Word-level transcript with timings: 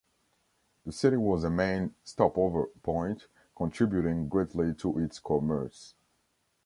The 0.83 0.91
city 0.91 1.15
was 1.17 1.43
a 1.43 1.51
main 1.51 1.93
stop-over 2.03 2.65
point, 2.81 3.27
contributing 3.55 4.29
greatly 4.29 4.73
to 4.79 4.97
its 4.97 5.19
commerce. 5.19 5.93